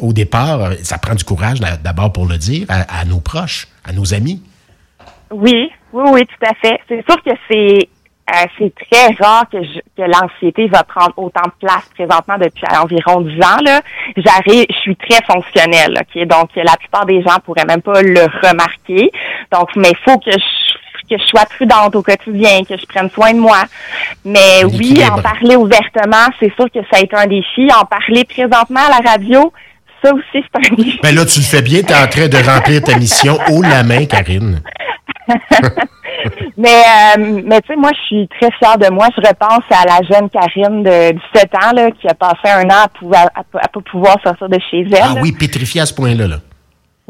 au 0.00 0.12
départ, 0.12 0.72
ça 0.82 0.98
prend 0.98 1.14
du 1.14 1.24
courage 1.24 1.60
d'abord 1.60 2.12
pour 2.12 2.26
le 2.26 2.36
dire 2.36 2.66
à, 2.68 3.04
nos 3.04 3.20
proches, 3.20 3.68
à 3.84 3.92
nos 3.92 4.12
amis. 4.12 4.42
Oui, 5.30 5.70
oui, 5.92 6.04
oui, 6.12 6.20
tout 6.26 6.46
à 6.46 6.54
fait. 6.54 6.80
C'est 6.88 7.04
sûr 7.06 7.22
que 7.22 7.30
c'est 7.48 7.88
euh, 8.30 8.46
c'est 8.58 8.72
très 8.90 9.14
rare 9.20 9.44
que, 9.50 9.58
que 9.58 10.02
l'anxiété 10.02 10.68
va 10.68 10.84
prendre 10.84 11.12
autant 11.16 11.46
de 11.46 11.66
place 11.66 11.88
présentement 11.94 12.38
depuis 12.38 12.64
environ 12.80 13.20
10 13.22 13.32
ans. 13.42 13.62
Là. 13.64 13.80
J'arrive, 14.16 14.66
je 14.68 14.76
suis 14.76 14.96
très 14.96 15.22
fonctionnelle, 15.24 15.98
ok? 16.00 16.26
Donc 16.26 16.50
la 16.54 16.76
plupart 16.76 17.06
des 17.06 17.22
gens 17.22 17.38
pourraient 17.44 17.64
même 17.66 17.82
pas 17.82 18.02
le 18.02 18.22
remarquer. 18.46 19.10
Donc, 19.52 19.68
mais 19.76 19.90
il 19.90 19.98
faut 20.04 20.18
que 20.18 20.30
je 20.30 20.70
que 21.10 21.18
je 21.18 21.26
sois 21.26 21.44
prudente 21.46 21.94
au 21.96 22.02
quotidien, 22.02 22.62
que 22.62 22.76
je 22.76 22.86
prenne 22.86 23.10
soin 23.10 23.32
de 23.32 23.38
moi. 23.40 23.64
Mais 24.24 24.64
oui, 24.64 25.02
en 25.10 25.20
parler 25.20 25.56
ouvertement, 25.56 26.26
c'est 26.38 26.54
sûr 26.54 26.66
que 26.72 26.80
ça 26.90 26.98
a 26.98 27.00
été 27.00 27.16
un 27.16 27.26
défi. 27.26 27.68
En 27.76 27.84
parler 27.84 28.24
présentement 28.24 28.80
à 28.80 29.00
la 29.00 29.10
radio, 29.10 29.52
ça 30.02 30.14
aussi, 30.14 30.24
c'est 30.32 30.56
un 30.56 30.74
défi. 30.76 31.00
Mais 31.02 31.12
là, 31.12 31.24
tu 31.24 31.40
le 31.40 31.44
fais 31.44 31.62
bien, 31.62 31.82
tu 31.82 31.92
es 31.92 31.96
en 31.96 32.06
train 32.06 32.28
de 32.28 32.48
remplir 32.48 32.82
ta 32.82 32.96
mission 32.96 33.38
haut 33.50 33.62
la 33.62 33.82
main, 33.82 34.06
Karine. 34.06 34.62
mais 36.56 36.68
euh, 36.68 37.42
mais 37.44 37.60
tu 37.60 37.68
sais, 37.68 37.76
moi, 37.76 37.90
je 37.94 38.06
suis 38.06 38.28
très 38.28 38.50
fière 38.52 38.78
de 38.78 38.90
moi. 38.90 39.08
Je 39.16 39.26
repense 39.26 39.64
à 39.70 39.84
la 39.84 40.00
jeune 40.08 40.28
Karine 40.30 40.82
de 40.82 41.12
17 41.34 41.54
ans 41.54 41.72
là, 41.74 41.90
qui 41.90 42.08
a 42.08 42.14
passé 42.14 42.46
un 42.46 42.68
an 42.68 42.86
à 42.86 43.68
pas 43.68 43.80
pouvoir 43.90 44.16
sortir 44.22 44.48
de 44.48 44.58
chez 44.70 44.82
elle. 44.82 44.98
Ah 45.02 45.14
oui, 45.20 45.32
pétrifiée 45.32 45.80
à 45.80 45.86
ce 45.86 45.94
point-là. 45.94 46.26
Là. 46.26 46.36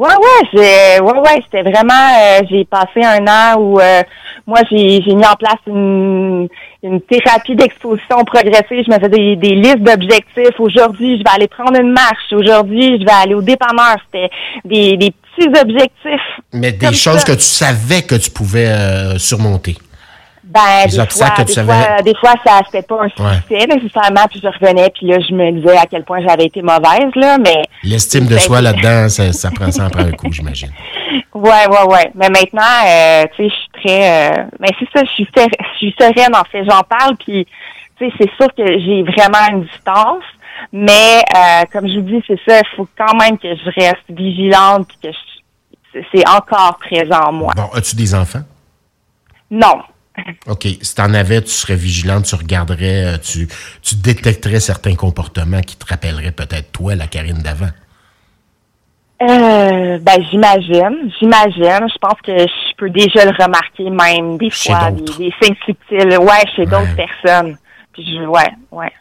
Ouais, 0.00 0.08
ouais, 0.08 0.48
j'ai, 0.54 1.02
ouais, 1.02 1.18
ouais, 1.18 1.42
c'était 1.44 1.60
vraiment, 1.60 1.92
euh, 1.92 2.40
j'ai 2.48 2.64
passé 2.64 3.04
un 3.04 3.26
an 3.26 3.60
où 3.60 3.78
euh, 3.78 4.02
moi 4.46 4.60
j'ai, 4.70 5.02
j'ai 5.02 5.14
mis 5.14 5.26
en 5.26 5.34
place 5.34 5.60
une, 5.66 6.48
une 6.82 7.02
thérapie 7.02 7.54
d'exposition 7.54 8.24
progressive. 8.24 8.82
Je 8.86 8.90
me 8.90 8.98
faisais 8.98 9.36
des, 9.36 9.54
listes 9.56 9.82
d'objectifs. 9.82 10.58
Aujourd'hui, 10.58 11.18
je 11.18 11.22
vais 11.22 11.34
aller 11.36 11.48
prendre 11.48 11.78
une 11.78 11.92
marche. 11.92 12.32
Aujourd'hui, 12.32 12.98
je 12.98 13.04
vais 13.04 13.12
aller 13.12 13.34
au 13.34 13.42
dépanneur. 13.42 13.96
C'était 14.06 14.30
des, 14.64 14.96
des 14.96 15.12
petits 15.40 15.60
objectifs. 15.60 16.40
Mais 16.52 16.72
des 16.72 16.94
choses 16.94 17.24
que 17.24 17.32
tu 17.32 17.40
savais 17.40 18.02
que 18.02 18.14
tu 18.14 18.30
pouvais 18.30 18.66
euh, 18.66 19.18
surmonter. 19.18 19.76
Ben, 20.42 20.86
des, 20.86 20.96
fois, 20.96 21.06
des, 21.44 21.62
fois, 21.62 22.02
des 22.02 22.14
fois, 22.16 22.34
ça 22.44 22.60
c'était 22.66 22.82
pas 22.82 23.04
un 23.04 23.08
succès 23.08 23.66
nécessairement, 23.68 24.26
puis 24.28 24.40
je 24.42 24.48
revenais, 24.48 24.90
puis 24.90 25.06
là, 25.06 25.18
je 25.20 25.32
me 25.32 25.52
disais 25.52 25.76
à 25.76 25.86
quel 25.86 26.02
point 26.02 26.20
j'avais 26.26 26.46
été 26.46 26.60
mauvaise, 26.60 27.14
là, 27.14 27.38
mais... 27.38 27.62
L'estime 27.84 28.26
de 28.26 28.36
soi 28.36 28.60
là-dedans, 28.60 29.08
ça, 29.08 29.32
ça, 29.32 29.50
prend, 29.52 29.70
ça 29.70 29.86
en 29.86 29.90
prend 29.90 30.02
un 30.02 30.10
coup, 30.10 30.32
j'imagine. 30.32 30.70
Ouais, 31.34 31.68
ouais, 31.68 31.84
ouais. 31.86 32.10
Mais 32.16 32.28
maintenant, 32.30 32.62
euh, 32.84 33.24
tu 33.36 33.44
sais, 33.44 33.48
je 33.48 33.54
suis 33.54 33.70
très... 33.80 34.30
Euh, 34.30 34.44
mais 34.58 34.68
c'est 34.80 34.88
ça, 34.92 35.04
je 35.04 35.10
suis, 35.12 35.28
je 35.36 35.76
suis 35.76 35.94
sereine, 35.96 36.34
en 36.34 36.44
fait. 36.50 36.64
J'en 36.68 36.82
parle, 36.82 37.14
puis, 37.24 37.46
tu 37.96 38.06
sais, 38.06 38.12
c'est 38.18 38.30
sûr 38.36 38.52
que 38.52 38.66
j'ai 38.66 39.04
vraiment 39.04 39.46
une 39.52 39.62
distance, 39.62 40.24
mais 40.72 41.22
euh, 41.36 41.64
comme 41.72 41.88
je 41.88 41.94
vous 41.94 42.06
dis, 42.06 42.22
c'est 42.26 42.40
ça, 42.48 42.58
il 42.58 42.76
faut 42.76 42.88
quand 42.98 43.16
même 43.16 43.38
que 43.38 43.48
je 43.54 43.80
reste 43.80 44.04
vigilante, 44.08 44.88
puis 44.88 45.10
que 45.10 45.16
c'est 45.92 46.28
encore 46.28 46.78
présent 46.78 47.20
en 47.28 47.32
moi. 47.32 47.52
Bon, 47.56 47.68
as-tu 47.74 47.96
des 47.96 48.14
enfants? 48.14 48.42
Non. 49.50 49.82
OK. 50.46 50.66
Si 50.82 50.94
tu 50.94 51.00
en 51.00 51.14
avais, 51.14 51.42
tu 51.42 51.50
serais 51.50 51.76
vigilante, 51.76 52.24
tu 52.24 52.34
regarderais, 52.34 53.18
tu, 53.20 53.48
tu 53.82 53.96
détecterais 53.96 54.60
certains 54.60 54.94
comportements 54.94 55.60
qui 55.60 55.76
te 55.76 55.86
rappelleraient 55.86 56.32
peut-être 56.32 56.72
toi, 56.72 56.94
la 56.94 57.06
Karine 57.06 57.38
d'avant. 57.38 57.70
Euh, 59.22 59.98
ben 59.98 60.16
j'imagine, 60.30 61.12
j'imagine. 61.18 61.86
Je 61.92 61.98
pense 62.00 62.18
que 62.24 62.38
je 62.38 62.76
peux 62.78 62.88
déjà 62.88 63.24
le 63.26 63.32
remarquer 63.38 63.90
même 63.90 64.38
des 64.38 64.50
fois, 64.50 64.90
des, 64.90 65.02
des, 65.02 65.34
signes 65.42 65.56
subtils. 65.66 66.18
Ouais, 66.18 66.46
chez 66.56 66.64
d'autres 66.64 66.96
personnes. 66.96 67.56
Puis 67.92 68.06
je, 68.06 68.24
ouais, 68.24 68.48
ouais. 68.70 68.92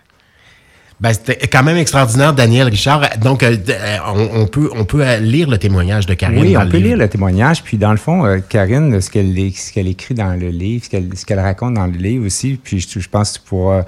Ben, 1.02 1.14
c'était 1.14 1.48
quand 1.48 1.64
même 1.64 1.78
extraordinaire, 1.78 2.34
Daniel 2.34 2.68
Richard. 2.68 3.02
Donc, 3.22 3.44
euh, 3.44 3.56
euh, 3.70 3.98
on, 4.34 4.48
peut, 4.48 4.70
on 4.76 4.84
peut 4.84 5.04
lire 5.20 5.50
le 5.50 5.58
témoignage 5.58 6.06
de 6.06 6.14
Karine. 6.14 6.42
Oui, 6.42 6.58
on 6.58 6.68
peut 6.68 6.78
lire 6.78 6.98
le 6.98 7.08
témoignage. 7.08 7.64
Puis, 7.64 7.78
dans 7.78 7.92
le 7.92 7.98
fond, 7.98 8.42
Karine, 8.50 9.00
ce 9.00 9.10
qu'elle 9.10 9.88
écrit 9.88 10.14
dans 10.14 10.40
le 10.40 10.50
livre, 10.50 10.86
ce 10.86 11.26
qu'elle 11.26 11.40
raconte 11.40 11.76
dans 11.76 11.88
le 11.88 11.98
livre 11.98 12.26
aussi, 12.26 12.60
puis 12.62 12.80
je, 12.80 13.00
je 13.00 13.10
pense 13.10 13.34
que 13.34 13.40
tu 13.40 13.46
pourras, 13.48 13.84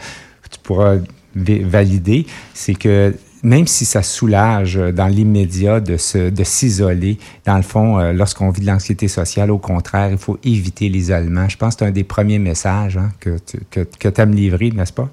tu 0.49 0.59
pourras 0.63 0.95
valider, 1.35 2.25
c'est 2.53 2.75
que 2.75 3.13
même 3.43 3.67
si 3.67 3.85
ça 3.85 4.03
soulage 4.03 4.77
euh, 4.77 4.91
dans 4.91 5.07
l'immédiat 5.07 5.79
de, 5.79 5.97
se, 5.97 6.29
de 6.29 6.43
s'isoler, 6.43 7.17
dans 7.45 7.57
le 7.57 7.63
fond, 7.63 7.99
euh, 7.99 8.13
lorsqu'on 8.13 8.49
vit 8.51 8.61
de 8.61 8.67
l'anxiété 8.67 9.07
sociale, 9.07 9.51
au 9.51 9.57
contraire, 9.57 10.11
il 10.11 10.17
faut 10.17 10.37
éviter 10.43 10.89
l'isolement. 10.89 11.49
Je 11.49 11.57
pense 11.57 11.75
que 11.75 11.79
c'est 11.79 11.85
un 11.85 11.91
des 11.91 12.03
premiers 12.03 12.39
messages 12.39 12.97
hein, 12.97 13.09
que, 13.19 13.37
tu 13.39 13.59
que, 13.69 13.81
que 13.81 14.21
aimes 14.21 14.35
livrer, 14.35 14.71
n'est-ce 14.71 14.93
pas? 14.93 15.09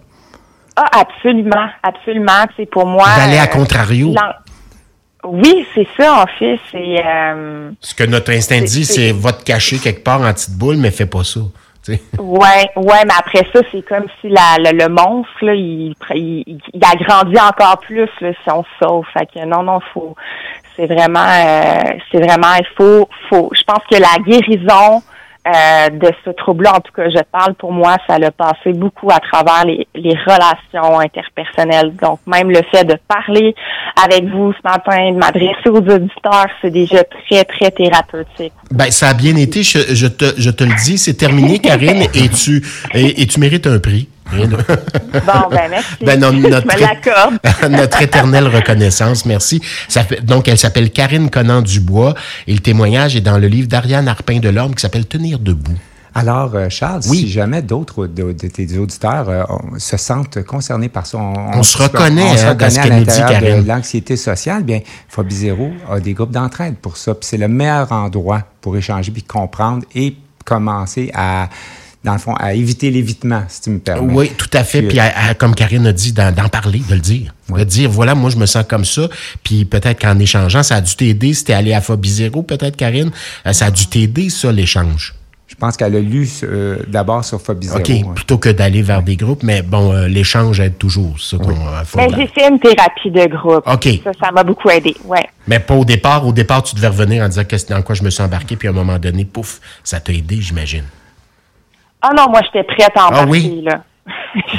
Ah, 0.81 1.01
absolument, 1.01 1.69
absolument. 1.83 2.45
C'est 2.57 2.71
pour 2.71 2.87
moi. 2.87 3.07
D'aller 3.17 3.39
à 3.39 3.45
euh, 3.45 3.47
contrario. 3.47 4.15
Oui, 5.25 5.67
c'est 5.75 5.89
ça, 5.99 6.23
en 6.23 6.27
fait. 6.39 6.61
C'est. 6.71 7.03
Ce 7.81 7.95
que 7.95 8.05
notre 8.05 8.31
instinct 8.33 8.61
dit, 8.61 8.85
c'est 8.85 9.11
va 9.13 9.33
te 9.33 9.43
cacher 9.43 9.79
quelque 9.79 10.05
part 10.05 10.21
en 10.21 10.33
petite 10.33 10.57
boule, 10.57 10.77
mais 10.77 10.93
fais 10.93 11.07
pas 11.07 11.25
ça. 11.25 11.41
Ouais, 12.19 12.71
ouais, 12.77 13.05
mais 13.07 13.15
après 13.19 13.47
ça, 13.53 13.61
c'est 13.73 13.83
comme 13.83 14.05
si 14.21 14.29
la, 14.29 14.57
le, 14.59 14.89
monstre, 14.89 15.33
là, 15.43 15.55
il, 15.55 15.95
il, 16.15 16.61
il, 16.73 16.85
agrandit 16.85 17.41
encore 17.41 17.79
plus 17.79 18.09
là, 18.21 18.33
si 18.33 18.51
on 18.51 18.65
sauve. 18.81 19.07
Fait 19.13 19.27
que 19.27 19.45
non, 19.45 19.63
non, 19.63 19.81
faut. 19.95 20.15
C'est 20.77 20.87
vraiment, 20.87 21.25
euh, 21.25 21.99
c'est 22.11 22.19
vraiment, 22.19 22.55
il 22.59 22.67
faut, 22.77 23.09
faut. 23.29 23.51
Je 23.55 23.63
pense 23.63 23.83
que 23.91 23.97
la 23.97 24.23
guérison 24.25 25.03
euh, 25.47 25.89
de 25.91 26.11
ce 26.25 26.31
trouble-là, 26.31 26.75
en 26.77 26.81
tout 26.81 26.93
cas, 26.95 27.09
je 27.09 27.23
parle 27.33 27.55
pour 27.55 27.73
moi, 27.73 27.97
ça 28.07 28.19
l'a 28.19 28.31
passé 28.31 28.73
beaucoup 28.75 29.11
à 29.11 29.19
travers 29.19 29.65
les, 29.65 29.87
relations 30.27 31.01
interpersonnelles. 31.01 31.95
Donc, 32.03 32.21
même 32.27 32.51
le 32.51 32.61
fait 32.71 32.85
de 32.85 32.97
parler 33.09 33.55
avec 34.03 34.25
vous 34.25 34.53
ce 34.53 34.59
matin, 34.63 35.13
de 35.13 35.17
m'adresser 35.17 35.69
aux 35.69 35.77
auditeurs, 35.77 36.49
c'est 36.61 36.71
déjà 36.71 37.03
très, 37.05 37.45
très 37.45 37.71
thérapeutique. 37.71 38.53
Ben, 38.71 38.91
ça 38.91 39.09
a 39.09 39.15
bien 39.15 39.37
été, 39.37 39.63
je, 39.63 40.07
te, 40.07 40.35
je 40.37 40.51
te 40.51 40.65
le 40.65 40.75
dis, 40.85 40.99
c'est 40.99 41.15
terminé, 41.15 41.61
Karine, 41.61 42.03
et 42.15 42.29
tu, 42.29 42.63
et 42.95 43.27
tu 43.27 43.41
mérites 43.41 43.67
un 43.67 43.79
prix. 43.79 44.09
Bon, 44.33 45.49
ben 45.51 45.71
merci. 45.71 46.05
Ben, 46.05 46.21
notre, 46.21 47.69
notre 47.69 48.03
éternelle 48.03 48.49
reconnaissance, 48.49 49.25
merci. 49.25 49.61
Ça 49.89 50.05
fait, 50.05 50.25
donc, 50.25 50.49
elle 50.49 50.59
s'appelle 50.59 50.91
Karine 50.91 51.31
Conan-Dubois 51.31 52.15
et 52.47 52.53
le 52.53 52.61
témoignage 52.61 53.17
est 53.17 53.21
dans 53.21 53.39
le 53.39 53.47
livre 53.47 53.69
d'Ariane 53.69 54.09
Arpin 54.09 54.39
de 54.39 54.49
l'Orme 54.49 54.75
qui 54.75 54.83
s'appelle 54.83 55.07
Tenir 55.07 55.39
debout. 55.39 55.77
Alors, 56.15 56.55
euh, 56.55 56.69
Charles, 56.69 57.03
si 57.03 57.29
jamais 57.29 57.63
d'autres 57.63 58.07
de, 58.07 58.33
tes 58.33 58.77
auditeurs 58.79 59.29
euh, 59.29 59.45
se 59.79 59.97
sentent 59.97 60.43
concernés 60.43 60.89
par 60.89 61.07
ça, 61.07 61.19
on, 61.19 61.63
se 61.63 61.79
reconnaît, 61.79 62.25
on 62.25 62.37
se 62.37 62.45
hein, 62.45 62.51
reconnaît 62.51 62.79
à 62.79 62.89
l'intérieur 62.89 63.63
de 63.63 63.69
l'anxiété 63.69 64.17
sociale, 64.17 64.65
bien, 64.65 64.81
Phobie 65.09 65.35
Zéro 65.35 65.71
a 65.89 66.01
des 66.01 66.15
groupes 66.15 66.33
d'entraide 66.33 66.77
pour 66.77 66.97
ça. 66.97 67.15
Puis 67.15 67.29
c'est 67.29 67.37
le 67.37 67.47
meilleur 67.47 67.93
endroit 67.93 68.43
pour 68.61 68.77
échanger, 68.77 69.13
puis 69.13 69.23
comprendre 69.23 69.85
et 69.95 70.17
commencer 70.45 71.13
à 71.15 71.49
dans 72.05 72.13
le 72.13 72.19
fond, 72.19 72.35
à 72.35 72.55
éviter 72.55 72.91
l'évitement, 72.91 73.43
si 73.49 73.63
tu 73.63 73.71
me 73.71 73.79
permets. 73.81 74.13
Oui, 74.13 74.31
tout 74.37 74.51
à 74.53 74.63
fait. 74.63 74.83
Puis, 74.83 74.99
comme 75.39 75.55
Karine 75.55 75.87
a 75.87 75.93
dit, 75.93 76.13
d'en 76.13 76.33
parler, 76.51 76.81
de 76.89 76.95
le 76.95 77.01
dire. 77.01 77.35
De 77.49 77.65
dire, 77.65 77.91
voilà, 77.91 78.15
moi, 78.15 78.31
je 78.31 78.37
me 78.37 78.47
sens 78.47 78.65
comme 78.69 78.85
ça. 78.85 79.09
Puis 79.43 79.65
peut-être 79.65 80.01
qu'en 80.01 80.19
échangeant, 80.19 80.63
ça 80.63 80.77
a 80.77 80.81
dû 80.81 80.95
t'aider. 80.95 81.35
Si 81.35 81.45
t'es 81.45 81.55
allé 81.55 81.73
à 81.73 81.81
Phobie 81.81 82.11
Zéro, 82.11 82.43
peut-être, 82.43 82.77
Karine, 82.77 83.11
euh, 83.47 83.53
ça 83.53 83.67
a 83.67 83.71
dû 83.71 83.87
t'aider, 83.87 84.31
ça, 84.31 84.53
l'échange. 84.53 85.15
Je 85.47 85.55
pense 85.55 85.79
qu'elle 85.79 85.97
a 85.97 86.01
lu 86.01 86.29
euh, 86.45 86.77
d'abord 86.87 87.25
sur 87.25 87.41
Phobie 87.41 87.67
Zéro. 87.67 87.81
OK, 87.81 88.15
plutôt 88.15 88.39
que 88.39 88.51
d'aller 88.51 88.83
vers 88.83 89.03
des 89.03 89.17
groupes, 89.17 89.43
mais 89.43 89.63
bon, 89.63 89.93
euh, 89.93 90.07
l'échange 90.07 90.61
aide 90.61 90.77
toujours. 90.77 91.19
Ça 91.19 91.39
mais 91.97 92.09
j'ai 92.15 92.27
fait 92.27 92.49
une 92.49 92.61
thérapie 92.61 93.11
de 93.11 93.27
groupe. 93.27 93.67
OK. 93.67 93.89
Ça, 94.05 94.13
ça 94.23 94.31
m'a 94.31 94.45
beaucoup 94.45 94.69
aidé, 94.69 94.95
ouais. 95.07 95.27
Mais 95.47 95.59
pas 95.59 95.75
au 95.75 95.87
départ. 95.87 96.27
Au 96.27 96.33
départ, 96.33 96.63
tu 96.63 96.77
devais 96.77 96.89
revenir 96.89 97.25
en 97.25 97.29
disant 97.29 97.45
que 97.45 97.57
dans 97.71 97.83
quoi 97.83 97.95
je 97.95 98.05
me 98.05 98.11
suis 98.11 98.23
embarqué, 98.23 98.57
puis 98.57 98.69
à 98.69 98.71
un 98.71 98.75
moment 98.75 98.99
donné, 98.99 99.25
pouf, 99.25 99.61
ça 99.83 100.01
t'a 100.01 100.13
aidé, 100.13 100.37
j'imagine. 100.41 100.85
Ah 102.01 102.11
non, 102.17 102.29
moi, 102.31 102.41
j'étais 102.45 102.65
prête 102.65 102.93
à 102.97 103.07
embarquer, 103.07 103.25
ah, 103.25 103.31
oui? 103.31 103.63
là. 103.65 103.83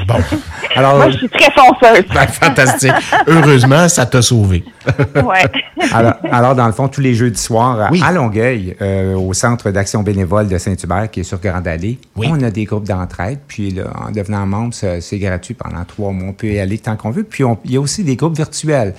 Bon. 0.07 0.15
Alors, 0.75 0.97
moi, 0.97 1.09
je 1.09 1.17
suis 1.17 1.29
très 1.29 1.51
fonceuse. 1.51 2.05
Ben, 2.13 2.27
fantastique. 2.27 2.93
Heureusement, 3.27 3.87
ça 3.87 4.05
t'a 4.05 4.21
sauvé. 4.21 4.63
ouais. 5.15 5.45
Alors, 5.91 6.13
alors, 6.31 6.55
dans 6.55 6.67
le 6.67 6.71
fond, 6.71 6.87
tous 6.87 7.01
les 7.01 7.13
jeudis 7.13 7.41
soirs, 7.41 7.89
à 8.03 8.11
Longueuil, 8.11 8.75
euh, 8.81 9.15
au 9.15 9.33
Centre 9.33 9.71
d'action 9.71 10.03
bénévole 10.03 10.47
de 10.47 10.57
Saint-Hubert, 10.57 11.09
qui 11.09 11.21
est 11.21 11.23
sur 11.23 11.39
Grande 11.39 11.67
Allée, 11.67 11.97
on 12.15 12.41
a 12.43 12.51
des 12.51 12.65
groupes 12.65 12.87
d'entraide. 12.87 13.39
Puis, 13.47 13.71
là, 13.71 13.85
en 14.07 14.11
devenant 14.11 14.45
membre, 14.45 14.73
c'est 14.73 15.19
gratuit 15.19 15.53
pendant 15.53 15.83
trois 15.85 16.11
mois. 16.11 16.29
On 16.29 16.33
peut 16.33 16.47
y 16.47 16.59
aller 16.59 16.77
tant 16.77 16.95
qu'on 16.95 17.11
veut. 17.11 17.23
Puis, 17.23 17.43
il 17.65 17.71
y 17.71 17.77
a 17.77 17.81
aussi 17.81 18.03
des 18.03 18.15
groupes 18.15 18.35
virtuels 18.35 18.93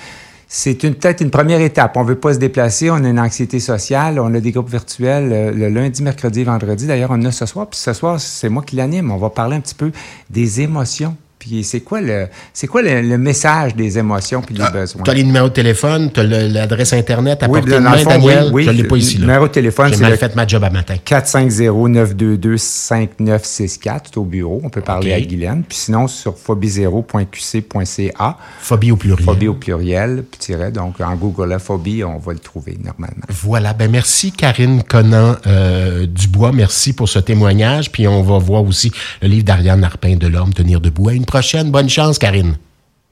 c'est 0.52 0.74
peut-être 0.74 1.20
une 1.20 1.30
première 1.30 1.60
étape. 1.60 1.96
On 1.96 2.02
veut 2.02 2.18
pas 2.18 2.34
se 2.34 2.38
déplacer, 2.40 2.90
on 2.90 2.96
a 2.96 3.08
une 3.08 3.20
anxiété 3.20 3.60
sociale, 3.60 4.18
on 4.18 4.34
a 4.34 4.40
des 4.40 4.50
groupes 4.50 4.68
virtuels 4.68 5.32
euh, 5.32 5.52
le, 5.52 5.68
lundi, 5.68 6.02
mercredi, 6.02 6.42
vendredi. 6.42 6.88
D'ailleurs, 6.88 7.10
on 7.12 7.24
a 7.24 7.30
ce 7.30 7.46
soir. 7.46 7.68
Puis 7.68 7.78
ce 7.78 7.92
soir, 7.92 8.18
c'est 8.18 8.48
moi 8.48 8.64
qui 8.64 8.74
l'anime. 8.74 9.12
On 9.12 9.16
va 9.16 9.30
parler 9.30 9.54
un 9.54 9.60
petit 9.60 9.76
peu 9.76 9.92
des 10.28 10.60
émotions 10.60 11.16
puis 11.40 11.64
c'est 11.64 11.80
quoi 11.80 12.00
le 12.02 12.28
c'est 12.52 12.66
quoi 12.66 12.82
le, 12.82 13.16
message 13.16 13.74
des 13.74 13.96
émotions 13.98 14.42
puis 14.42 14.54
des 14.54 14.60
ah, 14.62 14.70
besoins? 14.70 15.02
Tu 15.02 15.10
as 15.10 15.14
les 15.14 15.24
numéros 15.24 15.48
de 15.48 15.54
téléphone, 15.54 16.10
tu 16.12 16.20
as 16.20 16.22
l'adresse 16.22 16.92
Internet 16.92 17.42
à 17.42 17.48
oui, 17.48 17.60
portée 17.60 17.76
de 17.76 17.78
main, 17.78 18.04
Daniel. 18.04 18.50
Oui, 18.52 18.64
je 18.64 18.70
ne 18.70 18.76
l'ai 18.76 18.84
pas 18.84 18.98
ici. 18.98 19.14
Le 19.16 19.22
numéro 19.22 19.48
de 19.48 19.52
téléphone, 19.52 19.88
c'est. 19.90 19.96
J'ai 19.96 20.02
mal 20.02 20.18
fait 20.18 20.36
ma 20.36 20.46
job 20.46 20.62
à 20.62 20.70
matin. 20.70 20.96
450-922-5964. 21.04 24.00
C'est 24.04 24.18
au 24.18 24.24
bureau. 24.24 24.60
On 24.62 24.68
peut 24.68 24.82
parler 24.82 25.14
à 25.14 25.20
Guylaine. 25.20 25.64
Puis 25.66 25.78
sinon, 25.78 26.06
sur 26.08 26.34
phobie0.qc.ca. 26.34 28.36
Phobie 28.60 28.92
au 28.92 28.96
pluriel. 28.96 29.24
Phobie 29.24 29.48
au 29.48 29.54
pluriel, 29.54 30.24
tiret. 30.38 30.70
Donc, 30.70 31.00
en 31.00 31.16
Google 31.16 31.58
Phobie, 31.58 32.04
on 32.04 32.18
va 32.18 32.34
le 32.34 32.38
trouver 32.38 32.76
normalement. 32.84 33.24
Voilà. 33.30 33.72
Ben 33.72 33.90
merci, 33.90 34.32
Karine 34.32 34.82
Conan 34.82 35.36
euh, 35.46 36.04
Dubois. 36.06 36.52
Merci 36.52 36.92
pour 36.92 37.08
ce 37.08 37.18
témoignage. 37.18 37.90
Puis 37.90 38.06
on 38.06 38.22
va 38.22 38.36
voir 38.36 38.64
aussi 38.64 38.92
le 39.22 39.28
livre 39.28 39.44
d'Ariane 39.44 39.82
Arpin 39.84 40.16
de 40.16 40.26
l'Homme, 40.26 40.52
Tenir 40.52 40.82
debout. 40.82 41.08
À 41.08 41.14
une 41.14 41.24
prochaine. 41.30 41.70
Bonne 41.70 41.88
chance, 41.88 42.18
Karine. 42.18 42.58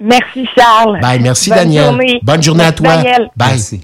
Merci, 0.01 0.47
Charles. 0.57 1.01
Bye. 1.01 1.21
Merci, 1.21 1.51
Daniel. 1.51 1.97
Bonne 2.23 2.43
journée 2.43 2.65
à 2.65 2.73
toi. 2.73 2.97
Daniel. 2.97 3.31
Bye. 3.37 3.81